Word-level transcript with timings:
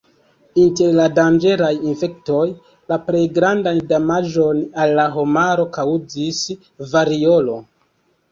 Inter 0.59 0.93
la 0.99 1.03
danĝeraj 1.17 1.67
infektoj, 1.89 2.45
la 2.93 2.97
plej 3.09 3.21
grandan 3.35 3.83
damaĝon 3.91 4.63
al 4.85 4.93
la 5.01 5.05
homaro 5.17 5.67
kaŭzis 5.77 6.41
variolo. 6.95 7.59